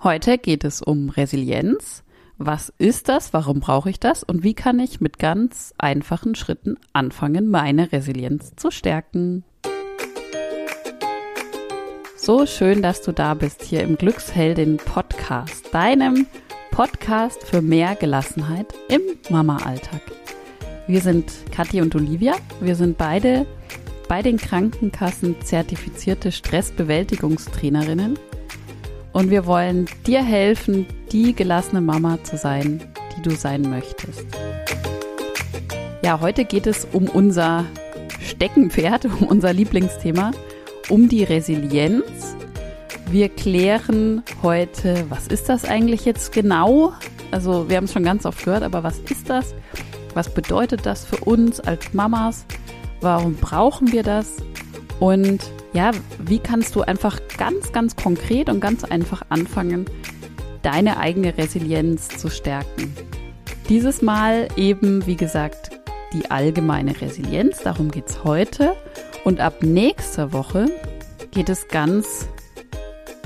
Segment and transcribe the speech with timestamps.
[0.00, 2.04] Heute geht es um Resilienz.
[2.36, 3.32] Was ist das?
[3.32, 4.22] Warum brauche ich das?
[4.22, 9.42] Und wie kann ich mit ganz einfachen Schritten anfangen, meine Resilienz zu stärken?
[12.14, 16.28] So schön, dass du da bist hier im Glücksheldin Podcast, deinem
[16.70, 20.02] Podcast für mehr Gelassenheit im Mama-Alltag.
[20.86, 22.36] Wir sind Kathi und Olivia.
[22.60, 23.46] Wir sind beide
[24.06, 28.16] bei den Krankenkassen zertifizierte Stressbewältigungstrainerinnen
[29.18, 32.80] und wir wollen dir helfen, die gelassene Mama zu sein,
[33.16, 34.24] die du sein möchtest.
[36.04, 37.64] Ja, heute geht es um unser
[38.20, 40.30] Steckenpferd, um unser Lieblingsthema,
[40.88, 42.36] um die Resilienz.
[43.10, 46.92] Wir klären heute, was ist das eigentlich jetzt genau?
[47.32, 49.52] Also wir haben es schon ganz oft gehört, aber was ist das?
[50.14, 52.46] Was bedeutet das für uns als Mamas?
[53.00, 54.36] Warum brauchen wir das?
[55.00, 55.40] Und
[55.72, 59.86] ja, wie kannst du einfach ganz, ganz konkret und ganz einfach anfangen,
[60.62, 62.94] deine eigene Resilienz zu stärken?
[63.68, 65.78] Dieses Mal eben, wie gesagt,
[66.12, 68.74] die allgemeine Resilienz, darum geht es heute.
[69.24, 70.66] Und ab nächster Woche
[71.32, 72.28] geht es ganz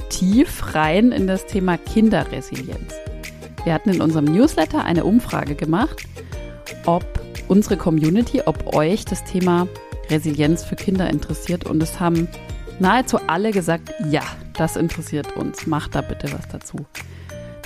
[0.09, 2.95] tief rein in das Thema Kinderresilienz.
[3.65, 6.03] Wir hatten in unserem Newsletter eine Umfrage gemacht,
[6.87, 7.05] ob
[7.47, 9.69] unsere Community, ob euch das Thema
[10.13, 12.29] Resilienz für Kinder interessiert und es haben
[12.79, 14.23] nahezu alle gesagt, ja,
[14.55, 16.77] das interessiert uns, macht da bitte was dazu.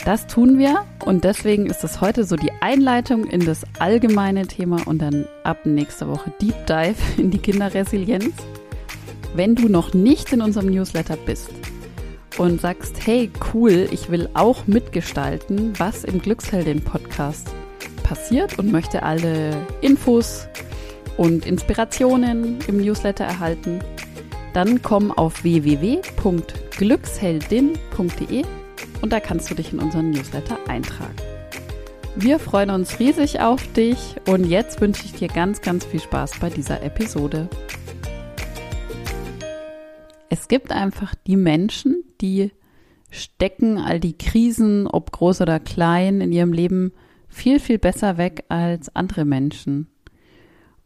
[0.04, 4.86] Das tun wir und deswegen ist es heute so die Einleitung in das allgemeine Thema
[4.86, 8.32] und dann ab nächster Woche Deep Dive in die Kinderresilienz.
[9.34, 11.50] Wenn du noch nicht in unserem Newsletter bist
[12.38, 17.48] und sagst, hey cool, ich will auch mitgestalten, was im Glücksheldin Podcast
[18.02, 20.46] passiert und möchte alle Infos
[21.16, 23.78] und Inspirationen im Newsletter erhalten,
[24.52, 28.44] dann komm auf www.glücksheldin.de
[29.02, 31.14] und da kannst du dich in unseren Newsletter eintragen.
[32.14, 36.38] Wir freuen uns riesig auf dich und jetzt wünsche ich dir ganz, ganz viel Spaß
[36.40, 37.50] bei dieser Episode.
[40.30, 42.52] Es gibt einfach die Menschen, die
[43.10, 46.92] stecken all die Krisen, ob groß oder klein, in ihrem Leben
[47.28, 49.88] viel, viel besser weg als andere Menschen.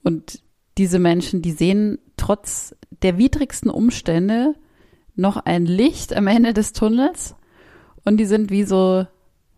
[0.03, 0.43] Und
[0.79, 4.55] diese Menschen, die sehen trotz der widrigsten Umstände
[5.15, 7.35] noch ein Licht am Ende des Tunnels
[8.05, 9.07] und die sind wie so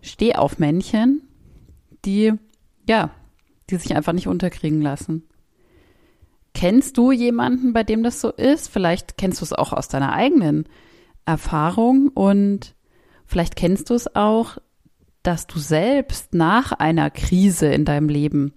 [0.00, 1.22] Stehaufmännchen,
[2.04, 2.32] die,
[2.88, 3.10] ja,
[3.70, 5.25] die sich einfach nicht unterkriegen lassen.
[6.54, 8.69] Kennst du jemanden, bei dem das so ist?
[8.69, 10.66] Vielleicht kennst du es auch aus deiner eigenen
[11.25, 12.75] Erfahrung und
[13.25, 14.58] vielleicht kennst du es auch,
[15.22, 18.52] dass du selbst nach einer Krise in deinem Leben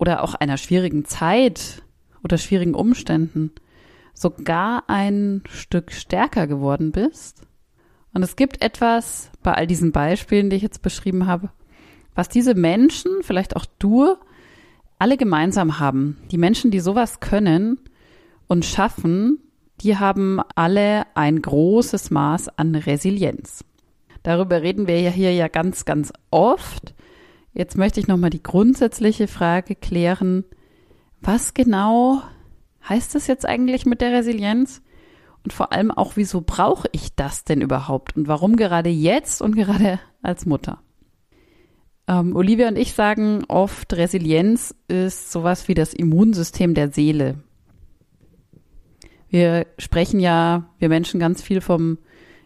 [0.00, 1.82] oder auch einer schwierigen Zeit
[2.24, 3.52] oder schwierigen Umständen
[4.14, 7.42] sogar ein Stück stärker geworden bist.
[8.14, 11.50] Und es gibt etwas bei all diesen Beispielen, die ich jetzt beschrieben habe,
[12.14, 14.16] was diese Menschen, vielleicht auch du,
[14.98, 16.16] alle gemeinsam haben.
[16.30, 17.78] Die Menschen, die sowas können
[18.48, 19.38] und schaffen,
[19.82, 23.64] die haben alle ein großes Maß an Resilienz.
[24.22, 26.94] Darüber reden wir ja hier ja ganz, ganz oft.
[27.52, 30.44] Jetzt möchte ich nochmal die grundsätzliche Frage klären.
[31.20, 32.22] Was genau
[32.88, 34.82] heißt das jetzt eigentlich mit der Resilienz?
[35.42, 38.16] Und vor allem auch, wieso brauche ich das denn überhaupt?
[38.16, 40.82] Und warum gerade jetzt und gerade als Mutter?
[42.06, 47.42] Ähm, Olivia und ich sagen oft, Resilienz ist sowas wie das Immunsystem der Seele.
[49.28, 51.98] Wir sprechen ja, wir Menschen ganz viel vom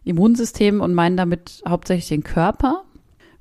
[0.04, 2.84] Immunsystem und meinen damit hauptsächlich den Körper.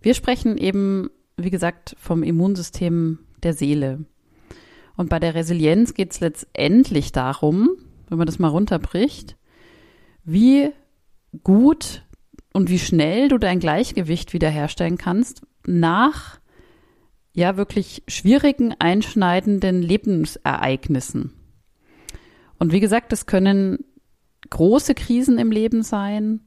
[0.01, 4.05] Wir sprechen eben wie gesagt, vom Immunsystem der Seele.
[4.95, 7.69] Und bei der Resilienz geht es letztendlich darum,
[8.09, 9.35] wenn man das mal runterbricht,
[10.23, 10.69] wie
[11.43, 12.03] gut
[12.53, 16.39] und wie schnell du dein Gleichgewicht wiederherstellen kannst nach
[17.33, 21.33] ja wirklich schwierigen, einschneidenden Lebensereignissen.
[22.59, 23.83] Und wie gesagt, das können
[24.49, 26.41] große Krisen im Leben sein,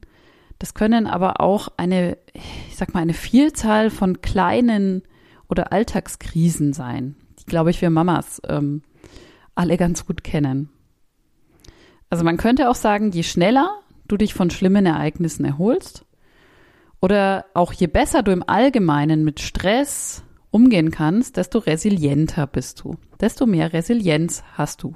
[0.59, 5.03] das können aber auch eine, ich sag mal, eine Vielzahl von kleinen
[5.49, 8.81] oder Alltagskrisen sein, die, glaube ich, wir Mamas ähm,
[9.55, 10.69] alle ganz gut kennen.
[12.09, 13.69] Also man könnte auch sagen, je schneller
[14.07, 16.05] du dich von schlimmen Ereignissen erholst
[17.01, 22.95] oder auch je besser du im Allgemeinen mit Stress umgehen kannst, desto resilienter bist du,
[23.19, 24.95] desto mehr Resilienz hast du.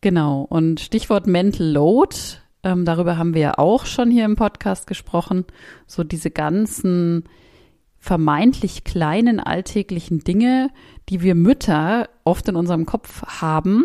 [0.00, 2.16] Genau, und Stichwort Mental Load
[2.66, 5.44] ähm, darüber haben wir ja auch schon hier im Podcast gesprochen.
[5.86, 7.22] So diese ganzen
[7.96, 10.70] vermeintlich kleinen alltäglichen Dinge,
[11.08, 13.84] die wir Mütter oft in unserem Kopf haben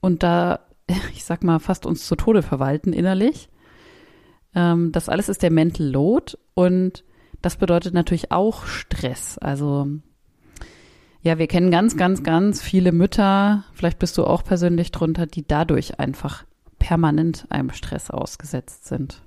[0.00, 0.60] und da,
[1.12, 3.48] ich sag mal, fast uns zu Tode verwalten innerlich.
[4.54, 7.02] Ähm, das alles ist der Mental Load und
[7.42, 9.38] das bedeutet natürlich auch Stress.
[9.38, 9.88] Also
[11.22, 15.44] ja, wir kennen ganz, ganz, ganz viele Mütter, vielleicht bist du auch persönlich drunter, die
[15.44, 16.44] dadurch einfach
[16.80, 19.22] permanent einem Stress ausgesetzt sind.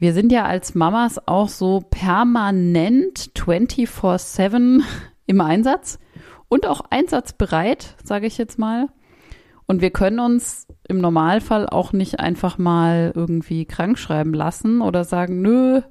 [0.00, 4.82] Wir sind ja als Mamas auch so permanent 24/7
[5.26, 6.00] im Einsatz
[6.48, 8.88] und auch einsatzbereit, sage ich jetzt mal.
[9.66, 15.04] Und wir können uns im Normalfall auch nicht einfach mal irgendwie krank schreiben lassen oder
[15.04, 15.82] sagen, nö,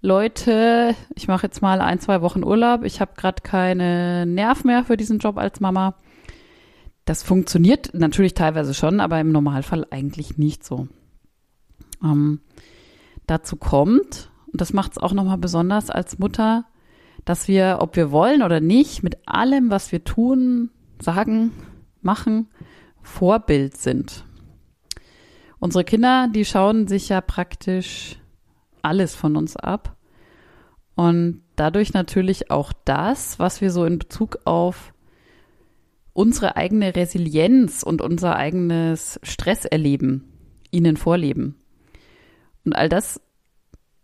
[0.00, 4.84] Leute, ich mache jetzt mal ein, zwei Wochen Urlaub, ich habe gerade keine Nerv mehr
[4.84, 5.94] für diesen Job als Mama.
[7.08, 10.88] Das funktioniert natürlich teilweise schon, aber im Normalfall eigentlich nicht so.
[12.04, 12.42] Ähm,
[13.26, 16.66] dazu kommt, und das macht es auch nochmal besonders als Mutter,
[17.24, 20.68] dass wir, ob wir wollen oder nicht, mit allem, was wir tun,
[21.00, 21.52] sagen,
[22.02, 22.50] machen,
[23.00, 24.26] Vorbild sind.
[25.60, 28.18] Unsere Kinder, die schauen sich ja praktisch
[28.82, 29.96] alles von uns ab.
[30.94, 34.92] Und dadurch natürlich auch das, was wir so in Bezug auf
[36.12, 40.24] unsere eigene Resilienz und unser eigenes Stresserleben
[40.70, 41.56] ihnen vorleben.
[42.64, 43.20] Und all das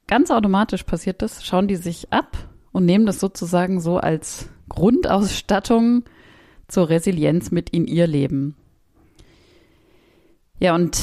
[0.07, 6.05] ganz automatisch passiert das, schauen die sich ab und nehmen das sozusagen so als Grundausstattung
[6.69, 8.57] zur Resilienz mit in ihr Leben.
[10.59, 10.99] Ja, und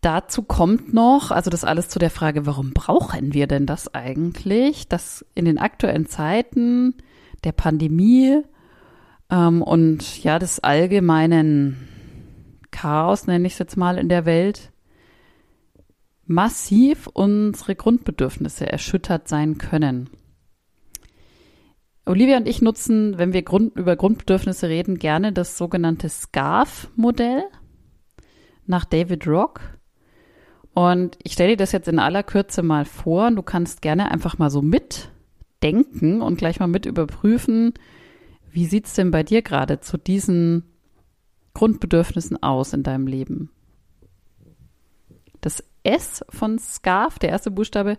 [0.00, 4.88] dazu kommt noch, also das alles zu der Frage, warum brauchen wir denn das eigentlich,
[4.88, 6.94] dass in den aktuellen Zeiten
[7.44, 8.42] der Pandemie
[9.32, 11.88] ähm, und ja des allgemeinen
[12.70, 14.70] Chaos, nenne ich es jetzt mal, in der Welt,
[16.26, 20.10] massiv unsere Grundbedürfnisse erschüttert sein können.
[22.04, 27.44] Olivia und ich nutzen, wenn wir Grund, über Grundbedürfnisse reden, gerne das sogenannte SCARF-Modell
[28.66, 29.60] nach David Rock.
[30.74, 34.38] Und ich stelle dir das jetzt in aller Kürze mal vor du kannst gerne einfach
[34.38, 37.74] mal so mitdenken und gleich mal mit überprüfen,
[38.52, 40.64] wie sieht es denn bei dir gerade zu diesen
[41.54, 43.50] Grundbedürfnissen aus in deinem Leben?
[45.40, 47.98] Das S von SCARF, der erste Buchstabe,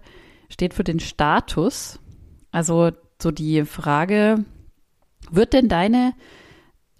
[0.50, 2.00] steht für den Status.
[2.51, 2.91] Also
[3.21, 4.45] so die Frage,
[5.31, 6.13] wird denn deine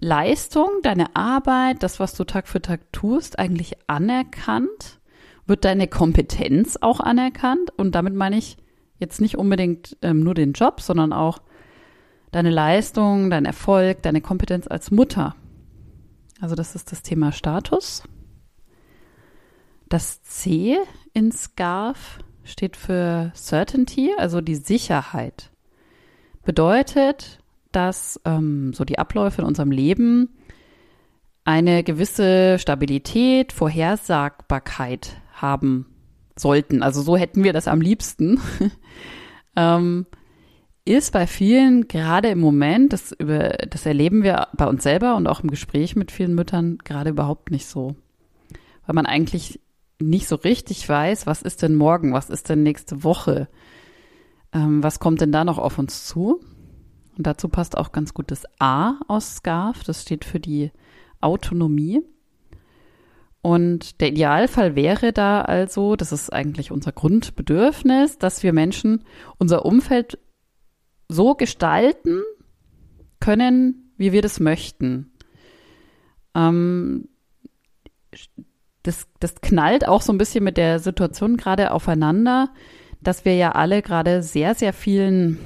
[0.00, 5.00] Leistung, deine Arbeit, das, was du Tag für Tag tust, eigentlich anerkannt?
[5.46, 7.70] Wird deine Kompetenz auch anerkannt?
[7.76, 8.56] Und damit meine ich
[8.98, 11.40] jetzt nicht unbedingt ähm, nur den Job, sondern auch
[12.34, 15.36] deine Leistung, dein Erfolg, deine Kompetenz als Mutter.
[16.40, 18.02] Also das ist das Thema Status.
[19.88, 20.76] Das C
[21.12, 25.50] in SCARF steht für Certainty, also die Sicherheit.
[26.44, 27.38] Bedeutet,
[27.70, 30.30] dass ähm, so die Abläufe in unserem Leben
[31.44, 35.86] eine gewisse Stabilität, Vorhersagbarkeit haben
[36.34, 36.82] sollten.
[36.82, 38.40] Also so hätten wir das am liebsten.
[39.56, 40.06] ähm,
[40.84, 45.26] ist bei vielen gerade im Moment, das, über, das erleben wir bei uns selber und
[45.26, 47.96] auch im Gespräch mit vielen Müttern gerade überhaupt nicht so.
[48.86, 49.60] Weil man eigentlich
[50.00, 53.48] nicht so richtig weiß, was ist denn morgen, was ist denn nächste Woche,
[54.52, 56.40] ähm, was kommt denn da noch auf uns zu.
[57.16, 60.70] Und dazu passt auch ganz gut das A aus SCARF, das steht für die
[61.20, 62.02] Autonomie.
[63.40, 69.04] Und der Idealfall wäre da also, das ist eigentlich unser Grundbedürfnis, dass wir Menschen
[69.38, 70.18] unser Umfeld
[71.08, 72.22] so gestalten
[73.20, 75.12] können, wie wir das möchten.
[76.34, 77.08] Ähm,
[78.82, 82.50] das, das knallt auch so ein bisschen mit der Situation gerade aufeinander,
[83.00, 85.38] dass wir ja alle gerade sehr, sehr vielen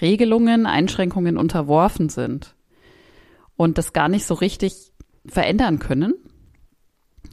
[0.00, 2.54] Regelungen, Einschränkungen unterworfen sind
[3.56, 4.92] und das gar nicht so richtig
[5.26, 6.14] verändern können.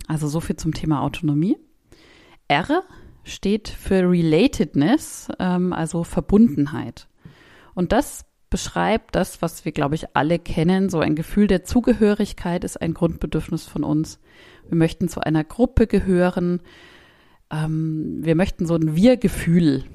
[0.08, 1.58] Also so viel zum Thema Autonomie.
[2.48, 2.84] R
[3.24, 7.08] steht für Relatedness, ähm, also Verbundenheit.
[7.74, 10.90] Und das beschreibt das, was wir, glaube ich, alle kennen.
[10.90, 14.20] So ein Gefühl der Zugehörigkeit ist ein Grundbedürfnis von uns.
[14.68, 16.62] Wir möchten zu einer Gruppe gehören.
[17.50, 19.86] Ähm, wir möchten so ein Wir-Gefühl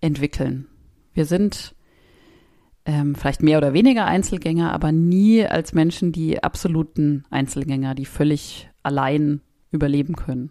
[0.00, 0.66] entwickeln.
[1.14, 1.74] Wir sind
[2.84, 8.70] ähm, vielleicht mehr oder weniger Einzelgänger, aber nie als Menschen die absoluten Einzelgänger, die völlig
[8.82, 9.40] allein
[9.70, 10.50] überleben können.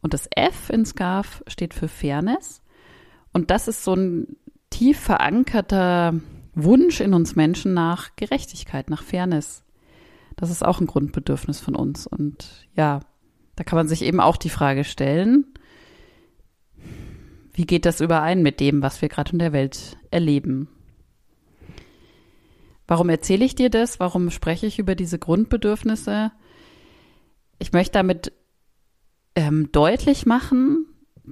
[0.00, 2.60] Und das F in SCARF steht für Fairness.
[3.32, 4.36] Und das ist so ein
[4.72, 6.20] tief verankerter
[6.54, 9.64] Wunsch in uns Menschen nach Gerechtigkeit, nach Fairness.
[10.36, 12.06] Das ist auch ein Grundbedürfnis von uns.
[12.06, 13.00] Und ja,
[13.54, 15.46] da kann man sich eben auch die Frage stellen,
[17.52, 20.68] wie geht das überein mit dem, was wir gerade in der Welt erleben?
[22.86, 24.00] Warum erzähle ich dir das?
[24.00, 26.32] Warum spreche ich über diese Grundbedürfnisse?
[27.58, 28.32] Ich möchte damit
[29.34, 30.86] ähm, deutlich machen,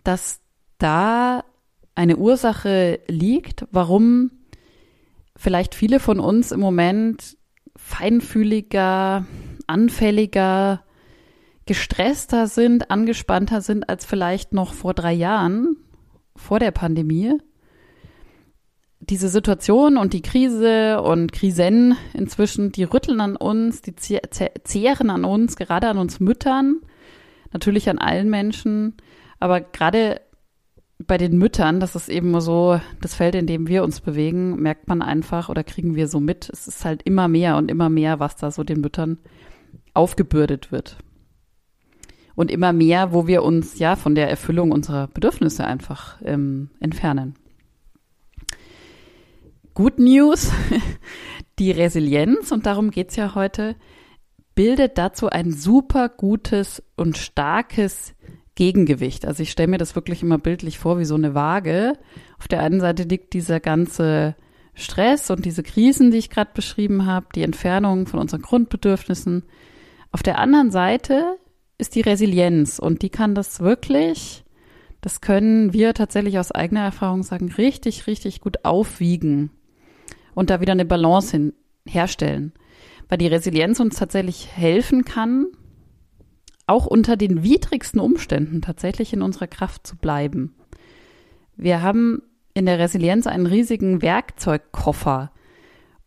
[0.04, 0.40] dass
[0.78, 1.44] da
[2.00, 4.30] eine Ursache liegt, warum
[5.36, 7.36] vielleicht viele von uns im Moment
[7.76, 9.26] feinfühliger,
[9.66, 10.82] anfälliger,
[11.66, 15.76] gestresster sind, angespannter sind als vielleicht noch vor drei Jahren,
[16.34, 17.34] vor der Pandemie.
[19.00, 25.26] Diese Situation und die Krise und Krisen inzwischen, die rütteln an uns, die zehren an
[25.26, 26.80] uns, gerade an uns Müttern,
[27.52, 28.94] natürlich an allen Menschen,
[29.38, 30.22] aber gerade
[31.06, 34.88] bei den Müttern, das ist eben so das Feld, in dem wir uns bewegen, merkt
[34.88, 38.20] man einfach oder kriegen wir so mit, es ist halt immer mehr und immer mehr,
[38.20, 39.18] was da so den Müttern
[39.94, 40.98] aufgebürdet wird.
[42.34, 47.34] Und immer mehr, wo wir uns ja von der Erfüllung unserer Bedürfnisse einfach ähm, entfernen.
[49.74, 50.50] Good News,
[51.58, 53.76] die Resilienz, und darum geht's ja heute,
[54.54, 58.14] bildet dazu ein super gutes und starkes
[58.60, 59.24] Gegengewicht.
[59.24, 61.94] Also ich stelle mir das wirklich immer bildlich vor wie so eine Waage.
[62.38, 64.36] Auf der einen Seite liegt dieser ganze
[64.74, 69.44] Stress und diese Krisen, die ich gerade beschrieben habe, die Entfernung von unseren Grundbedürfnissen.
[70.12, 71.38] Auf der anderen Seite
[71.78, 74.44] ist die Resilienz und die kann das wirklich,
[75.00, 79.48] das können wir tatsächlich aus eigener Erfahrung sagen, richtig, richtig gut aufwiegen
[80.34, 81.54] und da wieder eine Balance hin,
[81.86, 82.52] herstellen.
[83.08, 85.46] Weil die Resilienz uns tatsächlich helfen kann,
[86.70, 90.54] auch unter den widrigsten Umständen tatsächlich in unserer Kraft zu bleiben.
[91.56, 92.22] Wir haben
[92.54, 95.30] in der Resilienz einen riesigen Werkzeugkoffer.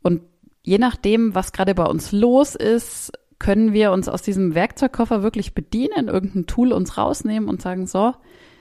[0.02, 0.22] Und
[0.64, 5.54] je nachdem, was gerade bei uns los ist, können wir uns aus diesem Werkzeugkoffer wirklich
[5.54, 8.14] bedienen, irgendein Tool uns rausnehmen und sagen, so,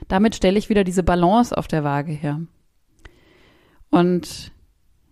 [0.07, 2.41] damit stelle ich wieder diese Balance auf der Waage her.
[3.89, 4.51] Und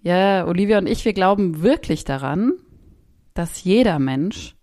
[0.01, 2.53] ja, Olivia und ich, wir glauben wirklich daran,
[3.33, 4.55] dass jeder Mensch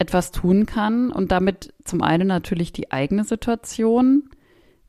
[0.00, 4.30] etwas tun kann und damit zum einen natürlich die eigene Situation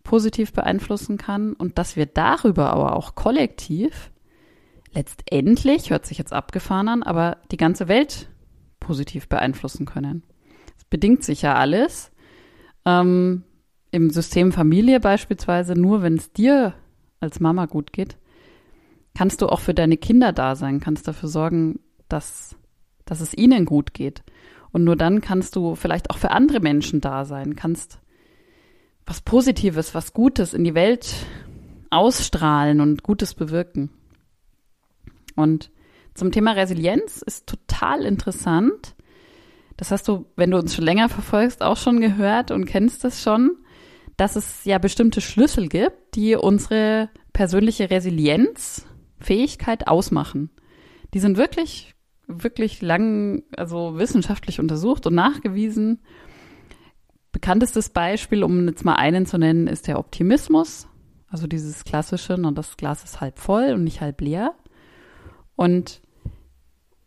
[0.03, 4.09] positiv beeinflussen kann und dass wir darüber aber auch kollektiv
[4.93, 8.29] letztendlich, hört sich jetzt abgefahren an, aber die ganze Welt
[8.79, 10.23] positiv beeinflussen können.
[10.77, 12.11] Es bedingt sich ja alles.
[12.85, 13.43] Ähm,
[13.91, 16.73] Im System Familie beispielsweise, nur wenn es dir
[17.19, 18.17] als Mama gut geht,
[19.13, 22.55] kannst du auch für deine Kinder da sein, kannst dafür sorgen, dass,
[23.03, 24.23] dass es ihnen gut geht.
[24.71, 27.99] Und nur dann kannst du vielleicht auch für andere Menschen da sein, kannst
[29.05, 31.13] was Positives, was Gutes in die Welt
[31.89, 33.89] ausstrahlen und Gutes bewirken.
[35.35, 35.71] Und
[36.13, 38.95] zum Thema Resilienz ist total interessant.
[39.77, 43.21] Das hast du, wenn du uns schon länger verfolgst, auch schon gehört und kennst es
[43.21, 43.57] schon,
[44.17, 50.51] dass es ja bestimmte Schlüssel gibt, die unsere persönliche Resilienzfähigkeit ausmachen.
[51.13, 51.95] Die sind wirklich
[52.43, 55.99] wirklich lang, also wissenschaftlich untersucht und nachgewiesen.
[57.31, 60.87] Bekanntestes Beispiel, um jetzt mal einen zu nennen, ist der Optimismus.
[61.29, 64.53] Also dieses klassische, und das Glas ist halb voll und nicht halb leer.
[65.55, 66.01] Und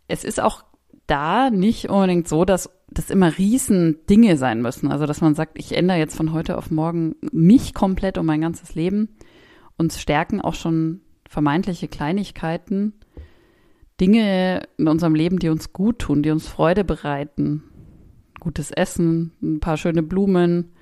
[0.09, 0.65] es ist auch
[1.07, 4.91] da nicht unbedingt so, dass das immer riesen Dinge sein müssen.
[4.91, 8.41] Also, dass man sagt, ich ändere jetzt von heute auf morgen mich komplett um mein
[8.41, 9.09] ganzes Leben.
[9.77, 12.95] Uns stärken auch schon vermeintliche Kleinigkeiten
[14.01, 17.63] Dinge in unserem Leben, die uns gut tun, die uns Freude bereiten.
[18.41, 20.73] Gutes Essen, ein paar schöne Blumen.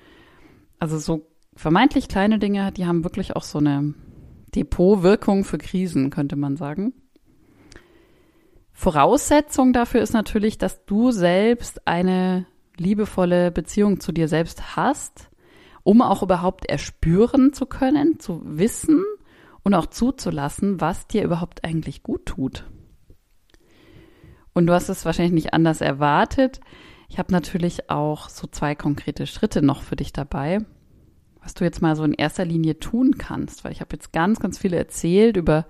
[0.79, 3.93] Also so vermeintlich kleine Dinge, die haben wirklich auch so eine
[4.55, 6.93] Depotwirkung für Krisen, könnte man sagen.
[8.71, 15.29] Voraussetzung dafür ist natürlich, dass du selbst eine liebevolle Beziehung zu dir selbst hast,
[15.83, 19.03] um auch überhaupt erspüren zu können, zu wissen
[19.63, 22.65] und auch zuzulassen, was dir überhaupt eigentlich gut tut.
[24.53, 26.59] Und du hast es wahrscheinlich nicht anders erwartet.
[27.09, 30.59] Ich habe natürlich auch so zwei konkrete Schritte noch für dich dabei,
[31.41, 34.39] was du jetzt mal so in erster Linie tun kannst, weil ich habe jetzt ganz,
[34.39, 35.65] ganz viele erzählt über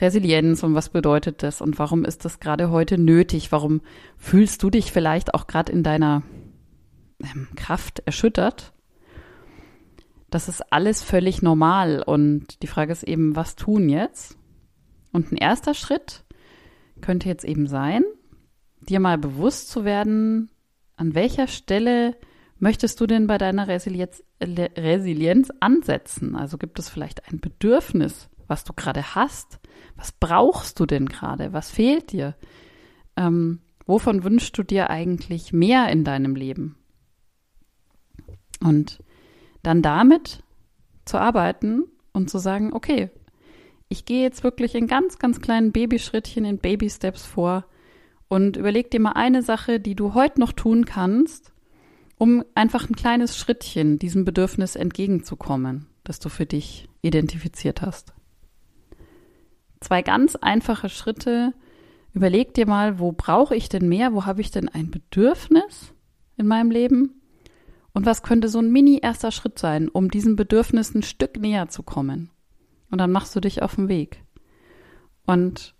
[0.00, 3.50] Resilienz und was bedeutet das und warum ist das gerade heute nötig?
[3.50, 3.80] Warum
[4.16, 6.22] fühlst du dich vielleicht auch gerade in deiner
[7.22, 8.72] ähm, Kraft erschüttert?
[10.28, 14.36] Das ist alles völlig normal und die Frage ist eben, was tun jetzt?
[15.12, 16.24] Und ein erster Schritt
[17.00, 18.04] könnte jetzt eben sein,
[18.86, 20.50] dir mal bewusst zu werden,
[20.96, 22.16] an welcher Stelle
[22.58, 26.36] möchtest du denn bei deiner Resilienz, Resilienz ansetzen?
[26.36, 29.60] Also gibt es vielleicht ein Bedürfnis, was du gerade hast?
[29.96, 31.52] Was brauchst du denn gerade?
[31.52, 32.34] Was fehlt dir?
[33.16, 36.76] Ähm, wovon wünschst du dir eigentlich mehr in deinem Leben?
[38.60, 39.02] Und
[39.62, 40.42] dann damit
[41.04, 43.10] zu arbeiten und zu sagen, okay,
[43.88, 47.66] ich gehe jetzt wirklich in ganz, ganz kleinen Babyschrittchen, in Baby-Steps vor
[48.28, 51.52] und überleg dir mal eine Sache, die du heute noch tun kannst,
[52.18, 58.14] um einfach ein kleines Schrittchen diesem Bedürfnis entgegenzukommen, das du für dich identifiziert hast.
[59.80, 61.52] Zwei ganz einfache Schritte.
[62.12, 64.14] Überleg dir mal, wo brauche ich denn mehr?
[64.14, 65.92] Wo habe ich denn ein Bedürfnis
[66.36, 67.20] in meinem Leben?
[67.92, 71.68] Und was könnte so ein mini erster Schritt sein, um diesem Bedürfnis ein Stück näher
[71.68, 72.30] zu kommen?
[72.90, 74.22] Und dann machst du dich auf den Weg.
[75.26, 75.75] Und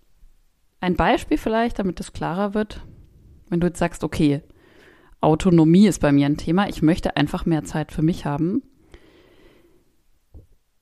[0.79, 2.81] ein Beispiel vielleicht, damit es klarer wird,
[3.49, 4.41] wenn du jetzt sagst, okay,
[5.21, 8.61] Autonomie ist bei mir ein Thema, ich möchte einfach mehr Zeit für mich haben.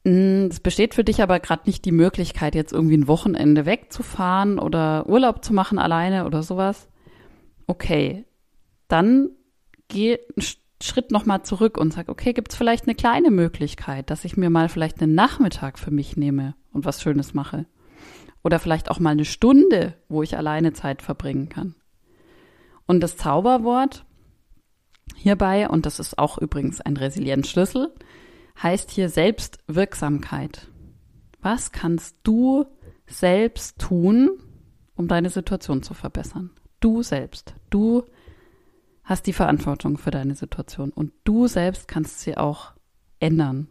[0.05, 4.59] Hm, es besteht für dich aber gerade nicht die Möglichkeit, jetzt irgendwie ein Wochenende wegzufahren
[4.59, 6.89] oder Urlaub zu machen alleine oder sowas.
[7.67, 8.25] Okay,
[8.87, 9.29] dann
[9.87, 10.45] geh einen
[10.81, 14.49] Schritt nochmal zurück und sag, okay, gibt es vielleicht eine kleine Möglichkeit, dass ich mir
[14.49, 17.65] mal vielleicht einen Nachmittag für mich nehme und was Schönes mache.
[18.45, 21.73] Oder vielleicht auch mal eine Stunde, wo ich alleine Zeit verbringen kann.
[22.85, 24.05] Und das Zauberwort
[25.15, 27.91] hierbei, und das ist auch übrigens ein Resilienzschlüssel,
[28.61, 30.67] heißt hier Selbstwirksamkeit.
[31.41, 32.67] Was kannst du
[33.07, 34.29] selbst tun,
[34.93, 36.51] um deine Situation zu verbessern?
[36.79, 37.55] Du selbst.
[37.71, 38.03] Du
[39.03, 42.73] hast die Verantwortung für deine Situation und du selbst kannst sie auch
[43.19, 43.69] ändern.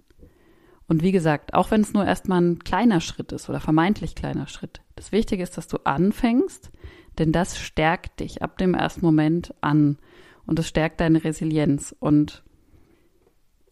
[0.86, 4.46] Und wie gesagt, auch wenn es nur erstmal ein kleiner Schritt ist oder vermeintlich kleiner
[4.46, 6.70] Schritt, das Wichtige ist, dass du anfängst,
[7.18, 9.98] denn das stärkt dich ab dem ersten Moment an
[10.46, 11.94] und es stärkt deine Resilienz.
[11.98, 12.42] Und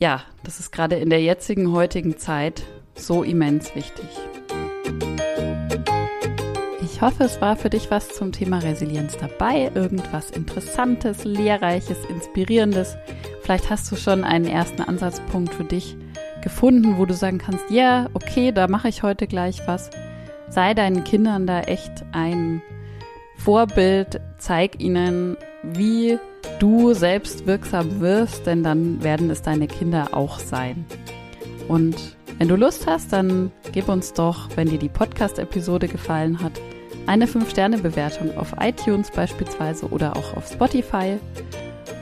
[0.00, 2.64] ja, das ist gerade in der jetzigen, heutigen Zeit
[2.95, 4.09] so immens wichtig.
[6.83, 12.97] Ich hoffe, es war für dich was zum Thema Resilienz dabei, irgendwas Interessantes, Lehrreiches, Inspirierendes.
[13.42, 15.97] Vielleicht hast du schon einen ersten Ansatzpunkt für dich
[16.42, 19.90] gefunden, wo du sagen kannst, ja, okay, da mache ich heute gleich was.
[20.49, 22.61] Sei deinen Kindern da echt ein
[23.37, 26.18] Vorbild, zeig ihnen, wie
[26.58, 30.84] du selbst wirksam wirst, denn dann werden es deine Kinder auch sein.
[31.68, 36.52] Und wenn du Lust hast, dann gib uns doch, wenn dir die Podcast-Episode gefallen hat,
[37.07, 41.18] eine 5-Sterne-Bewertung auf iTunes beispielsweise oder auch auf Spotify.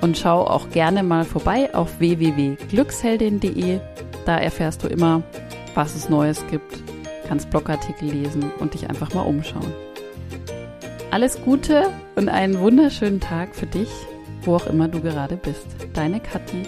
[0.00, 3.81] Und schau auch gerne mal vorbei auf www.glücksheldin.de.
[4.26, 5.22] Da erfährst du immer,
[5.74, 6.83] was es Neues gibt,
[7.28, 9.72] kannst Blogartikel lesen und dich einfach mal umschauen.
[11.11, 13.88] Alles Gute und einen wunderschönen Tag für dich,
[14.42, 15.66] wo auch immer du gerade bist.
[15.92, 16.62] Deine Kathi.